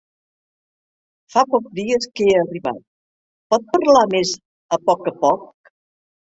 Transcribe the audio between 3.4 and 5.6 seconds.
pot parlar més a poc a poc?